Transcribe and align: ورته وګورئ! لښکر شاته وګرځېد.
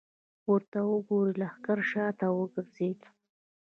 ورته 0.51 0.79
وګورئ! 0.91 1.33
لښکر 1.39 1.79
شاته 1.91 2.27
وګرځېد. 2.37 2.99